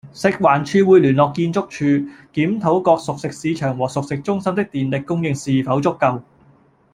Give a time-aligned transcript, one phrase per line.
[0.13, 1.85] 食環署會聯絡建築署，
[2.33, 6.23] 檢討各熟食市場和熟食中心的電力供應是否足夠